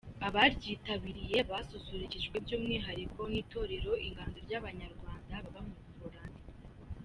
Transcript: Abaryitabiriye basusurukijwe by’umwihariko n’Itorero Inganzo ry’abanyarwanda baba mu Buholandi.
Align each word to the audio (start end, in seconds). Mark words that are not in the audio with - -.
Abaryitabiriye 0.27 1.37
basusurukijwe 1.49 2.35
by’umwihariko 2.43 3.19
n’Itorero 3.31 3.91
Inganzo 4.07 4.37
ry’abanyarwanda 4.45 5.33
baba 5.43 5.61
mu 5.67 5.75
Buholandi. 5.99 6.41